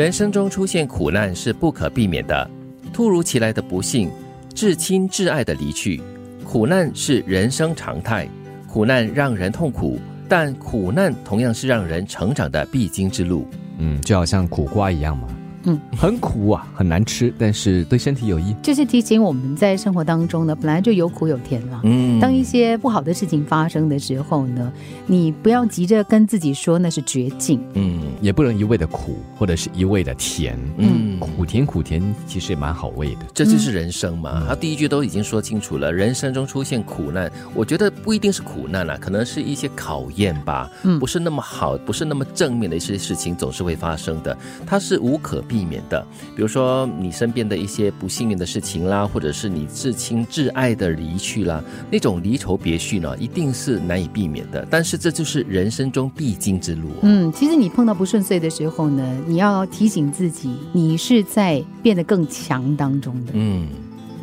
[0.00, 2.50] 人生中出现苦难是不可避免的，
[2.90, 4.10] 突如其来的不幸，
[4.54, 6.00] 至亲至爱的离去，
[6.42, 8.26] 苦难是人生常态。
[8.66, 13.46] 苦难让人痛苦，但苦难同样是让人成长的必经之路。
[13.76, 15.28] 嗯，就好像苦瓜一样嘛。
[15.64, 18.54] 嗯，很苦啊，很难吃，但是对身体有益。
[18.62, 21.80] 就是提醒我们在生活当中呢，本来就有苦有甜了。
[21.84, 24.72] 嗯，当一些不好的事情发生的时候呢，
[25.06, 27.60] 你不要急着跟自己说那是绝境。
[27.74, 30.58] 嗯也不能一味的苦，或者是一味的甜。
[30.76, 33.20] 嗯，苦甜苦甜，其实也蛮好味的。
[33.32, 34.44] 这就是人生嘛。
[34.46, 40.70] 他第一句都已经说清楚了，人生中出现苦难，我觉得不一定是苦难啦，可能是一些考验吧。
[40.82, 46.00] 嗯不是那么好，不是那么正面的一些事情总是会发生的，它是无可避免的。
[46.36, 51.60] 比如说你身边的一些不幸运的事情啦，或者是你至亲至爱的离去啦，
[51.90, 54.64] 那种离愁别绪呢，一定是难以避免的。
[54.70, 57.00] 但是这就是人生中必经之路、哦。
[57.02, 63.32] 嗯，其实你碰到不顺遂的时候呢，你要提醒自己，你是在变得更强当中的。
[63.32, 63.66] 嗯，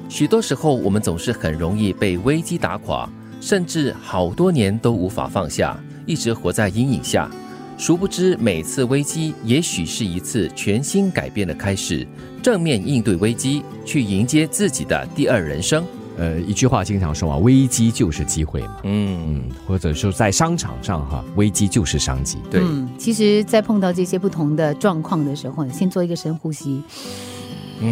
[0.07, 3.09] 许多时候我们总是很容易被危机打垮，
[3.41, 7.29] 甚至好多年都无法放下，一直活在阴影下。
[7.77, 12.05] 殊不知，每次危机也许是一次全新改变的开始。
[12.41, 15.85] 正面应对危机，去迎接自己的第二人生。
[16.17, 18.77] 呃，一句话经常说啊，危机就是机会嘛。
[18.85, 22.39] 嗯，嗯，或者说在商场上哈，危机就是商机。
[22.49, 26.83] 对，嗯，其实，在碰到这些不同的状况的时候，你先做一个深呼吸，嗯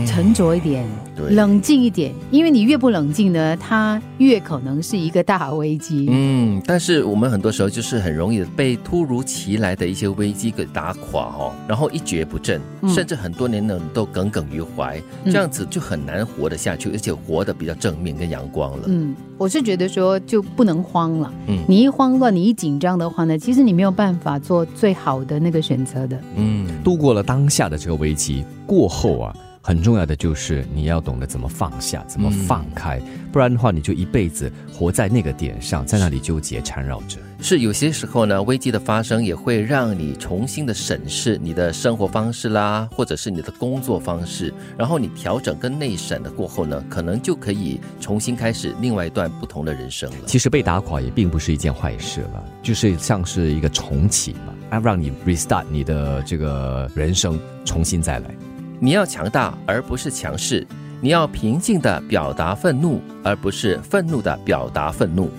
[0.06, 6.08] 沉着一点，对冷静一点，因为你越不冷静呢，它越可能是一个大危机。
[6.10, 18.84] 嗯，但是我们很多时候就是很容易被突如其来的一些危机给打垮哦，然后一蹶不振，嗯甚至很多年呢都耿耿于怀，嗯这样子就很难活得下去，而且活得比较正面跟阳光了。
[18.88, 21.32] 嗯，我是觉得说就不能慌了。
[21.48, 26.20] 嗯你一慌乱，你一紧张的话呢，其实你没有办法做最好的那个选择的。
[26.36, 29.36] 嗯，度过了当下的这个危机过后啊，
[29.66, 37.18] 很重要的就是你要懂得怎么放下，怎么放开，不然的话你就一辈子活在那个点上，在那里纠结缠绕着。
[37.40, 50.28] 是有些时候呢，危机的发生也会让你重新的审视你的生活方式啦，或者是你的工作方式，然后你调整跟内审的过后呢，可能就可以重新开始另外一段不同的人生了。
[50.28, 58.30] 其实被打垮也并不是一件坏事了，就是像是一个重启嘛，啊，让你 restart 你的这个人生，重新再来。
[58.80, 60.66] 你要强大，而不是强势；
[61.02, 65.30] 你要平静的表达愤怒，而不是愤怒的表达愤怒。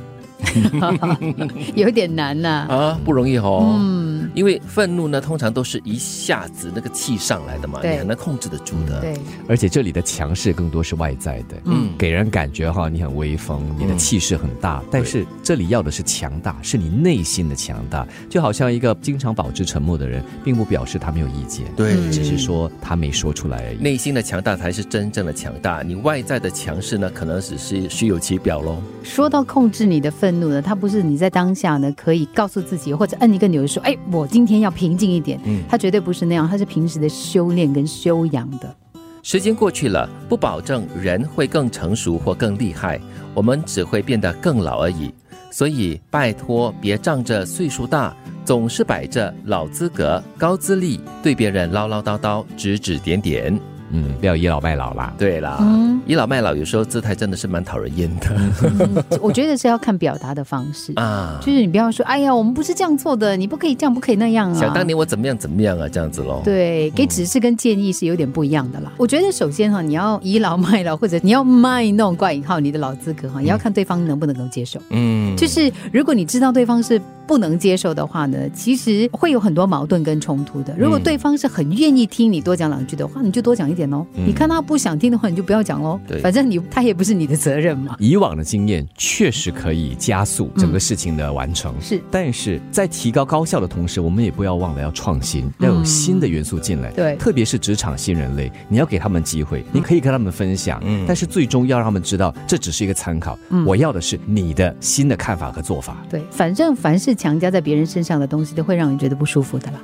[1.74, 3.74] 有点难呐、啊，不容易哦。
[3.78, 9.00] 嗯，因为愤怒呢，通常都是一下子那个气上来的嘛，你很难控制得住的。
[9.00, 9.14] 对，
[9.48, 11.90] 而且这里的强势更多是外在的，嗯。
[11.98, 18.06] 给人感觉哈你很威风，你的气势很大，但是这里要的是强大，是你内心的强大。
[18.28, 21.94] 就好像一个经常保持沉默的人，并不表示他没有意见，对。
[21.94, 23.76] 嗯只是说他没说出来而已。
[23.76, 28.80] 内心的强大才是真正的强大，你外在的强势呢，可能只是虚有其表喽。
[29.02, 35.40] 说到控制你的愤怒的，它不是你在当下呢可以告诉自己或者摁一个钮说，哎，我今天要平静一点。
[35.44, 38.74] 嗯它绝对不是那样，它是平时的修炼跟修养的。
[39.22, 43.00] 时间过去了，不保证人会更成熟或更厉害，
[43.34, 45.12] 我们只会变得更老而已。
[45.50, 53.58] 所以，拜托别仗着岁数大，总是摆着老资格、高资历，对别人唠唠叨叨、指指点点。
[53.96, 55.14] 嗯，不要倚老卖老啦。
[55.16, 60.92] 对啦，嗯，倚老卖老有时候姿态真的是蛮讨人厌的我觉得是要看表达的方式。
[60.96, 61.38] 啊。
[61.40, 64.60] 就是你不要说，哎呀，我们不是这样做的，你不可以这样，不可以那样啊。
[64.60, 66.42] 想当年我怎么样怎么样啊，这样子喽。
[66.44, 68.92] 对，给指示跟建议是有点不一样的啦。
[68.96, 74.80] 我觉得首先哈，你要倚老卖老，或者你要卖弄挂引号你的老资格哈，也要看对方能不能够接受。
[74.90, 80.74] 嗯，就是如果你知道对方是不能接受的话呢，其实会有很多矛盾跟冲突的。
[80.78, 84.06] 如果对方是很愿意听你多讲两句的话，你就多讲一点哦。
[84.14, 85.98] 你看他不想听的话，你就不要讲喽。
[86.06, 87.96] 对反正你他也不是你的责任嘛。
[87.98, 96.90] 以往的经验确实可以加速整个事情的完成，是但是在提高高效的同时，我们也不要忘了要创新，要有新的元素进来。
[96.92, 103.38] 对特别是职场新人类，你要给他们机会，你可以跟他们分享，嗯但是最终要让他们知道，这只是一个参考。
[103.66, 105.96] 我要的是你的新的看法和做法。
[106.08, 109.80] 对，反正凡是强加在别人身上的东西，都会让人觉得不舒服的了。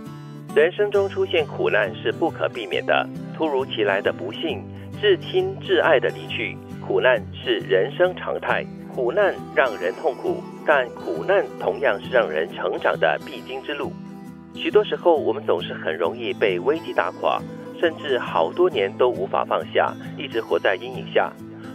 [0.54, 4.62] 人生中出现苦难是不可避免的，突如其来的不幸，
[5.00, 6.56] 至亲至爱的离去，
[6.86, 8.64] 苦难是人生常态。
[8.94, 13.90] 苦难让人痛苦，但苦难同样是让人成长的必经之路。
[14.54, 17.40] 许多时候，我们总是很容易被危机打垮，
[17.80, 21.32] 甚至好多年都无法放下，一直活在阴影下。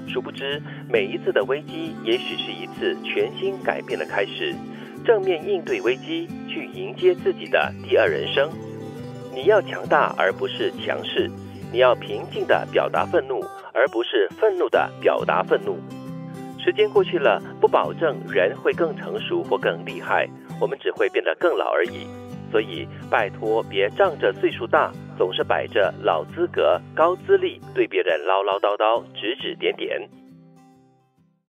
[0.07, 4.53] 殊不知，每一次的危机，也许是一次全新改变的开始。
[5.07, 8.49] 正面应对危机，去迎接自己的第二人生。
[9.33, 11.31] 你要强大而不是强势，
[11.71, 13.39] 你要平静的表达愤怒，
[13.73, 15.77] 而不是愤怒的表达愤怒。
[16.59, 20.27] 时间过去了，不保证人会更成熟或更厉害，
[20.59, 22.05] 我们只会变得更老而已。
[22.51, 30.01] 所以，拜托别仗着岁数大，总是摆着老资格、高资历，对别人唠唠叨叨、指指点点。